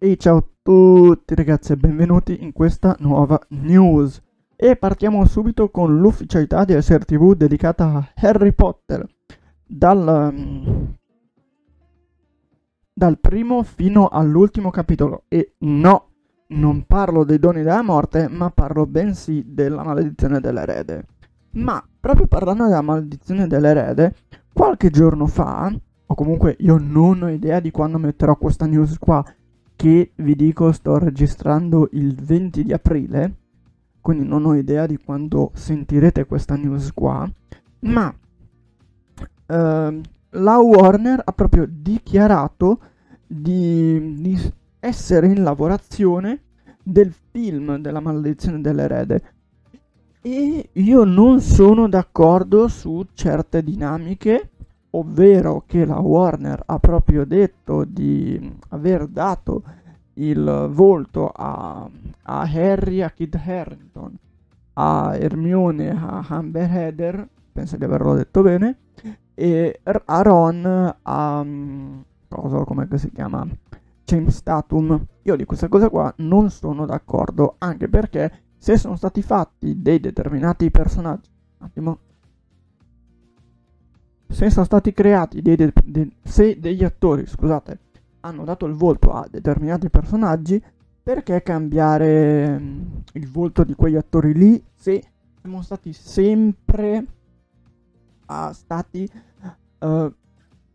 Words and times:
E 0.00 0.16
ciao 0.16 0.36
a 0.36 0.44
tutti 0.62 1.34
ragazzi 1.34 1.72
e 1.72 1.76
benvenuti 1.76 2.44
in 2.44 2.52
questa 2.52 2.94
nuova 3.00 3.36
news. 3.48 4.22
E 4.54 4.76
partiamo 4.76 5.24
subito 5.26 5.70
con 5.70 5.98
l'ufficialità 5.98 6.64
di 6.64 6.80
SR 6.80 7.04
TV 7.04 7.34
dedicata 7.34 7.86
a 7.86 8.08
Harry 8.14 8.52
Potter. 8.52 9.04
Dal, 9.66 10.30
mm, 10.32 10.84
dal 12.92 13.18
primo 13.18 13.64
fino 13.64 14.06
all'ultimo 14.06 14.70
capitolo. 14.70 15.24
E 15.26 15.54
no, 15.58 16.10
non 16.50 16.86
parlo 16.86 17.24
dei 17.24 17.40
doni 17.40 17.62
della 17.64 17.82
morte, 17.82 18.28
ma 18.28 18.50
parlo 18.50 18.86
bensì 18.86 19.42
della 19.48 19.82
maledizione 19.82 20.38
dell'erede. 20.38 21.06
Ma 21.54 21.84
proprio 21.98 22.28
parlando 22.28 22.66
della 22.66 22.82
maledizione 22.82 23.48
dell'erede, 23.48 24.14
qualche 24.52 24.90
giorno 24.90 25.26
fa, 25.26 25.76
o 26.06 26.14
comunque 26.14 26.54
io 26.60 26.78
non 26.78 27.22
ho 27.22 27.28
idea 27.28 27.58
di 27.58 27.72
quando 27.72 27.98
metterò 27.98 28.36
questa 28.36 28.64
news 28.64 28.96
qua, 28.96 29.24
che 29.78 30.10
vi 30.16 30.34
dico 30.34 30.72
sto 30.72 30.98
registrando 30.98 31.88
il 31.92 32.12
20 32.12 32.64
di 32.64 32.72
aprile, 32.72 33.34
quindi 34.00 34.26
non 34.26 34.44
ho 34.44 34.56
idea 34.56 34.86
di 34.86 34.96
quando 34.96 35.52
sentirete 35.54 36.26
questa 36.26 36.56
news 36.56 36.92
qua, 36.92 37.30
ma 37.82 38.12
eh, 39.46 40.00
la 40.30 40.58
Warner 40.58 41.22
ha 41.24 41.30
proprio 41.30 41.64
dichiarato 41.70 42.80
di, 43.24 44.16
di 44.16 44.52
essere 44.80 45.28
in 45.28 45.44
lavorazione 45.44 46.42
del 46.82 47.12
film 47.30 47.76
della 47.76 48.00
maledizione 48.00 48.60
dell'erede. 48.60 49.22
E 50.22 50.70
io 50.72 51.04
non 51.04 51.40
sono 51.40 51.88
d'accordo 51.88 52.66
su 52.66 53.06
certe 53.14 53.62
dinamiche 53.62 54.50
ovvero 54.90 55.64
che 55.66 55.84
la 55.84 55.98
Warner 55.98 56.62
ha 56.66 56.78
proprio 56.78 57.24
detto 57.24 57.84
di 57.84 58.56
aver 58.68 59.06
dato 59.06 59.62
il 60.14 60.68
volto 60.70 61.28
a, 61.28 61.88
a 62.22 62.40
Harry, 62.40 63.02
a 63.02 63.10
Kid 63.10 63.40
Harrington, 63.44 64.16
a 64.74 65.16
Hermione, 65.16 65.90
a 65.90 66.24
Amber 66.28 66.70
Heather, 66.70 67.28
penso 67.52 67.76
di 67.76 67.84
averlo 67.84 68.14
detto 68.14 68.42
bene, 68.42 68.76
e 69.34 69.80
a 69.84 70.22
Ron, 70.22 70.96
a... 71.02 71.46
cosa, 72.28 72.64
come 72.64 72.88
si 72.94 73.12
chiama? 73.12 73.46
James 74.04 74.42
Tatum. 74.42 75.06
Io 75.22 75.36
di 75.36 75.44
questa 75.44 75.68
cosa 75.68 75.90
qua 75.90 76.12
non 76.18 76.50
sono 76.50 76.86
d'accordo, 76.86 77.54
anche 77.58 77.88
perché 77.88 78.32
se 78.56 78.76
sono 78.76 78.96
stati 78.96 79.22
fatti 79.22 79.80
dei 79.80 80.00
determinati 80.00 80.70
personaggi... 80.70 81.28
Un 81.58 81.66
attimo, 81.66 81.98
se 84.28 84.50
sono 84.50 84.64
stati 84.64 84.92
creati 84.92 85.40
dei 85.42 85.56
de- 85.56 85.72
de- 85.84 86.10
se 86.22 86.58
degli 86.58 86.84
attori, 86.84 87.26
scusate, 87.26 87.78
hanno 88.20 88.44
dato 88.44 88.66
il 88.66 88.74
volto 88.74 89.12
a 89.12 89.26
determinati 89.30 89.88
personaggi, 89.88 90.62
perché 91.02 91.42
cambiare 91.42 92.58
mm, 92.58 92.82
il 93.14 93.30
volto 93.30 93.64
di 93.64 93.74
quegli 93.74 93.96
attori 93.96 94.34
lì 94.34 94.62
se 94.74 95.02
siamo 95.40 95.62
stati 95.62 95.92
sempre 95.94 97.06
uh, 98.26 98.52
stati 98.52 99.08
uh, 99.80 100.12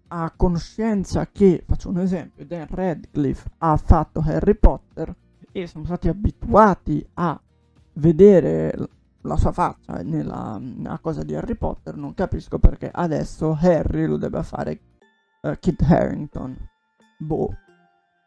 a 0.08 0.34
conoscenza 0.36 1.28
che, 1.32 1.64
faccio 1.68 1.90
un 1.90 2.00
esempio, 2.00 2.46
Dan 2.46 2.68
Radcliffe 2.68 3.50
ha 3.60 3.78
fatto 3.78 4.24
Harry 4.26 4.56
Potter 4.56 5.16
e 5.52 5.68
siamo 5.68 5.86
stati 5.86 6.08
abituati 6.08 7.06
a 7.16 7.40
vedere 7.94 8.76
la 9.24 9.38
sua 9.38 9.52
faccia 9.52 10.02
nella, 10.02 10.58
nella, 10.60 11.00
cosa 11.00 11.24
di 11.24 11.36
Harry 11.36 11.56
Potter, 11.56 11.96
non 11.96 12.14
capisco 12.14 12.60
perché 12.60 12.90
adesso 12.92 13.58
Harry 13.60 14.06
lo 14.06 14.18
debba 14.18 14.44
fare 14.44 14.80
uh, 15.42 15.58
Kit 15.60 15.82
Harrington. 15.82 16.56
Boh, 17.18 17.56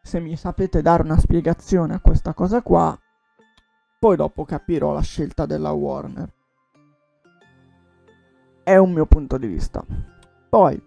se 0.02 0.20
mi 0.20 0.36
sapete 0.36 0.82
dare 0.82 1.02
una 1.02 1.18
spiegazione 1.18 1.94
a 1.94 2.00
questa 2.00 2.32
cosa 2.32 2.62
qua, 2.62 2.98
poi 3.98 4.16
dopo 4.16 4.44
capirò 4.44 4.92
la 4.92 5.02
scelta 5.02 5.46
della 5.46 5.72
Warner. 5.72 6.32
È 8.62 8.76
un 8.76 8.92
mio 8.92 9.06
punto 9.06 9.36
di 9.38 9.46
vista. 9.46 9.84
Poi, 10.48 10.82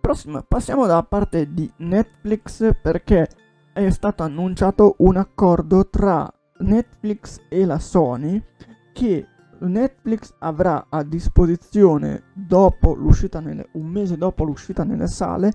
prossimo, 0.00 0.42
passiamo 0.42 0.86
dalla 0.86 1.02
parte 1.02 1.52
di 1.52 1.70
Netflix 1.78 2.74
perché 2.80 3.28
è 3.72 3.90
stato 3.90 4.22
annunciato 4.22 4.94
un 4.98 5.16
accordo 5.16 5.88
tra 5.88 6.32
Netflix 6.58 7.40
e 7.48 7.64
la 7.64 7.78
Sony 7.78 8.42
che 8.92 9.26
Netflix 9.66 10.34
avrà 10.38 10.86
a 10.88 11.02
disposizione 11.02 12.22
nelle, 13.40 13.68
un 13.72 13.86
mese 13.86 14.16
dopo 14.16 14.44
l'uscita 14.44 14.84
nelle 14.84 15.06
sale 15.06 15.52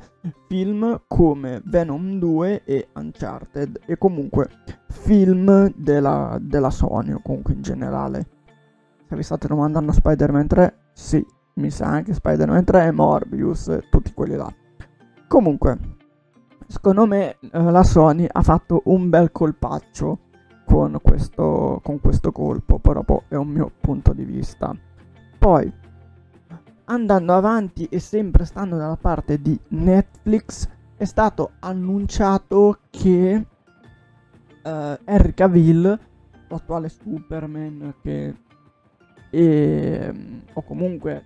film 0.47 1.01
come 1.07 1.61
Venom 1.65 2.19
2 2.19 2.63
e 2.63 2.87
Uncharted 2.93 3.79
e 3.85 3.97
comunque 3.97 4.49
film 4.89 5.71
della, 5.75 6.37
della 6.39 6.69
Sony 6.69 7.11
o 7.11 7.21
comunque 7.21 7.53
in 7.53 7.61
generale. 7.61 8.27
Se 9.07 9.15
vi 9.15 9.23
state 9.23 9.47
domandando 9.47 9.91
Spider-Man 9.91 10.47
3, 10.47 10.77
sì, 10.93 11.25
mi 11.55 11.69
sa 11.69 11.87
anche 11.87 12.13
Spider-Man 12.13 12.63
3 12.63 12.85
e 12.85 12.91
Morbius, 12.91 13.67
e 13.69 13.83
tutti 13.89 14.13
quelli 14.13 14.35
là. 14.35 14.51
Comunque, 15.27 15.79
secondo 16.67 17.05
me 17.05 17.37
eh, 17.39 17.61
la 17.61 17.83
Sony 17.83 18.27
ha 18.29 18.41
fatto 18.41 18.81
un 18.85 19.09
bel 19.09 19.31
colpaccio 19.31 20.19
con 20.65 20.97
questo, 21.01 21.79
con 21.83 21.99
questo 21.99 22.31
colpo, 22.31 22.79
però 22.79 23.01
boh, 23.01 23.23
è 23.27 23.35
un 23.35 23.47
mio 23.47 23.71
punto 23.79 24.13
di 24.13 24.25
vista. 24.25 24.75
Poi, 25.37 25.71
andando 26.85 27.33
avanti 27.33 27.85
e 27.85 27.99
sempre 27.99 28.45
stando 28.45 28.75
dalla 28.75 28.97
parte 28.97 29.41
di 29.41 29.57
Netflix, 29.69 30.67
è 30.97 31.05
stato 31.05 31.51
annunciato 31.59 32.79
che 32.89 33.45
uh, 34.63 34.69
Henry 35.03 35.33
Cavill, 35.33 35.99
l'attuale 36.47 36.89
Superman, 36.89 37.95
che 38.01 38.35
è, 39.29 40.13
o 40.53 40.61
comunque 40.63 41.23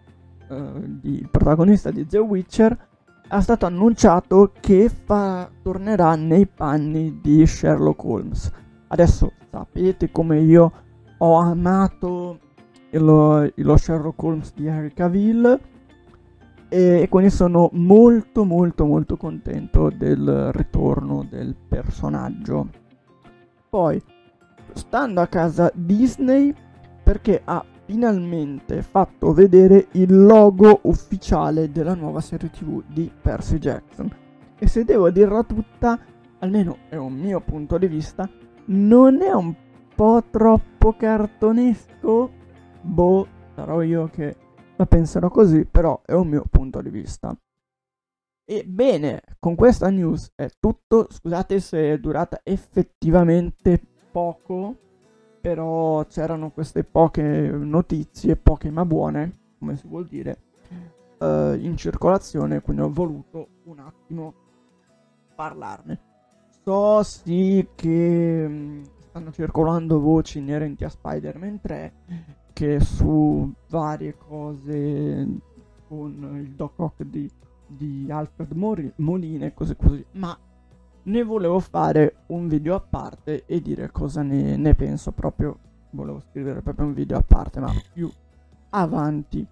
uh, 0.50 1.00
il 1.02 1.28
protagonista 1.30 1.92
di 1.92 2.06
The 2.06 2.18
Witcher, 2.18 2.88
è 3.28 3.40
stato 3.42 3.68
annunciato 3.68 4.52
che 4.60 4.90
fa, 4.90 5.50
tornerà 5.62 6.16
nei 6.16 6.48
panni 6.48 7.20
di 7.22 7.46
Sherlock 7.46 8.04
Holmes. 8.04 8.52
Adesso 8.92 9.32
sapete 9.52 10.12
come 10.12 10.40
io 10.40 10.72
ho 11.18 11.36
amato 11.36 12.40
lo, 12.92 13.50
lo 13.54 13.78
Sherlock 13.78 14.22
Holmes 14.24 14.54
di 14.54 14.68
Harry 14.68 14.92
Cavill 14.94 15.60
e 16.70 17.08
quindi 17.10 17.32
sono 17.32 17.70
molto 17.74 18.44
molto 18.44 18.86
molto 18.86 19.18
contento 19.18 19.90
del 19.90 20.52
ritorno 20.54 21.26
del 21.30 21.56
personaggio. 21.56 22.70
Poi, 23.70 24.02
stando 24.74 25.22
a 25.22 25.28
casa 25.28 25.72
Disney, 25.74 26.54
perché 27.04 27.42
ha 27.44 27.64
finalmente 27.86 28.82
fatto 28.82 29.34
vedere 29.34 29.88
il 29.94 30.26
logo 30.26 30.80
ufficiale 30.84 31.72
della 31.72 31.96
nuova 31.96 32.22
serie 32.22 32.50
tv 32.50 32.84
di 32.88 33.12
Percy 33.22 33.58
Jackson. 33.58 34.10
E 34.58 34.68
se 34.68 34.84
devo 34.84 35.10
dirla 35.10 35.44
tutta, 35.44 36.00
almeno 36.40 36.78
è 36.90 36.96
un 36.96 37.14
mio 37.14 37.40
punto 37.40 37.78
di 37.78 37.88
vista, 37.88 38.30
non 38.70 39.22
è 39.22 39.32
un 39.32 39.54
po' 39.96 40.24
troppo 40.30 40.94
cartonesco? 40.94 42.32
Boh, 42.82 43.28
sarò 43.56 43.82
io 43.82 44.08
che 44.08 44.36
la 44.76 44.86
penserò 44.86 45.30
così, 45.30 45.66
però 45.66 46.02
è 46.06 46.14
un 46.14 46.28
mio 46.28 46.46
punto 46.50 46.82
di 46.82 46.90
vista. 46.90 47.36
E 48.46 48.64
bene, 48.66 49.22
con 49.40 49.56
questa 49.56 49.90
news 49.90 50.32
è 50.36 50.50
tutto. 50.60 51.08
Scusate 51.10 51.60
se 51.60 51.94
è 51.94 51.98
durata 52.00 52.40
effettivamente 52.44 53.80
poco, 54.12 54.76
però 55.42 56.06
c'erano 56.06 56.52
queste 56.52 56.84
poche 56.84 57.22
notizie, 57.22 58.38
poche 58.38 58.72
ma 58.72 58.86
buone, 58.86 59.56
come 59.60 59.76
si 59.76 59.88
vuol 59.88 60.08
dire, 60.08 60.42
uh, 61.20 61.54
in 61.54 61.76
circolazione, 61.76 62.62
quindi 62.62 62.82
ho 62.82 62.92
voluto 62.92 63.48
un 63.66 63.80
attimo 63.80 64.34
parlarne. 65.36 66.09
So 66.70 67.02
sì 67.02 67.68
che 67.74 68.46
mm, 68.48 68.84
stanno 69.08 69.32
circolando 69.32 70.00
voci 70.00 70.38
inerenti 70.38 70.84
a 70.84 70.90
Spider-Man 70.90 71.62
3 71.62 71.94
che 72.54 72.80
su 72.80 73.52
varie 73.70 74.16
cose 74.16 75.28
con 75.88 76.40
il 76.40 76.52
Doc 76.52 76.74
Ock 76.76 77.02
di, 77.06 77.28
di 77.66 78.06
Alfred 78.12 78.52
Mori, 78.52 78.94
Molina 78.98 79.48
e 79.48 79.54
cose 79.56 79.76
così, 79.76 80.06
ma 80.12 80.38
ne 81.02 81.24
volevo 81.24 81.60
fare 81.60 82.18
un 82.28 82.48
video 82.48 82.76
a 82.76 82.82
parte 82.82 83.46
e 83.48 83.62
dire 83.62 83.90
cosa 83.90 84.22
ne, 84.22 84.56
ne 84.56 84.76
penso 84.76 85.12
proprio, 85.12 85.58
volevo 85.90 86.20
scrivere 86.20 86.62
proprio 86.62 86.86
un 86.86 86.94
video 86.94 87.18
a 87.18 87.24
parte, 87.24 87.60
ma 87.60 87.74
più 87.92 88.08
avanti. 88.70 89.44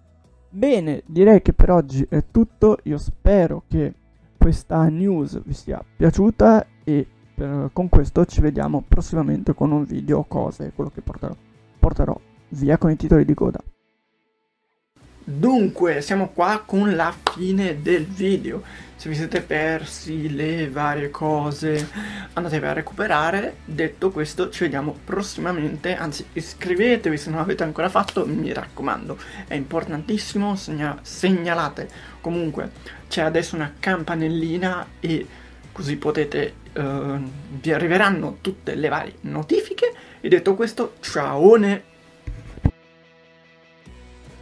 Bene, 0.50 1.02
direi 1.04 1.42
che 1.42 1.52
per 1.52 1.72
oggi 1.72 2.06
è 2.08 2.26
tutto, 2.30 2.78
io 2.84 2.96
spero 2.96 3.64
che 3.66 3.92
questa 4.38 4.88
news 4.88 5.42
vi 5.42 5.52
sia 5.52 5.84
piaciuta 5.96 6.64
e 6.88 7.06
per, 7.34 7.68
con 7.74 7.90
questo 7.90 8.24
ci 8.24 8.40
vediamo 8.40 8.82
prossimamente 8.86 9.52
con 9.52 9.70
un 9.72 9.84
video, 9.84 10.24
cose, 10.24 10.72
quello 10.74 10.90
che 10.90 11.02
porterò, 11.02 11.36
porterò 11.78 12.18
via 12.50 12.78
con 12.78 12.90
i 12.90 12.96
titoli 12.96 13.26
di 13.26 13.34
coda. 13.34 13.62
Dunque, 15.22 16.00
siamo 16.00 16.30
qua 16.30 16.62
con 16.64 16.96
la 16.96 17.14
fine 17.34 17.82
del 17.82 18.06
video. 18.06 18.62
Se 18.96 19.10
vi 19.10 19.14
siete 19.14 19.42
persi 19.42 20.34
le 20.34 20.70
varie 20.70 21.10
cose, 21.10 21.86
andatevi 22.32 22.64
a 22.64 22.72
recuperare. 22.72 23.56
Detto 23.66 24.10
questo, 24.10 24.48
ci 24.48 24.64
vediamo 24.64 24.96
prossimamente. 25.04 25.94
Anzi, 25.94 26.24
iscrivetevi 26.32 27.18
se 27.18 27.28
non 27.28 27.40
l'avete 27.40 27.62
ancora 27.62 27.90
fatto, 27.90 28.26
mi 28.26 28.50
raccomando. 28.54 29.18
È 29.46 29.52
importantissimo, 29.52 30.56
segna 30.56 30.98
segnalate. 31.02 31.90
Comunque, 32.22 32.70
c'è 33.08 33.20
adesso 33.20 33.54
una 33.54 33.74
campanellina 33.78 34.86
e 34.98 35.26
così 35.78 35.94
potete, 35.94 36.54
uh, 36.74 37.22
vi 37.60 37.72
arriveranno 37.72 38.38
tutte 38.40 38.74
le 38.74 38.88
varie 38.88 39.14
notifiche. 39.20 39.92
E 40.20 40.28
detto 40.28 40.56
questo, 40.56 40.94
ciao! 40.98 41.56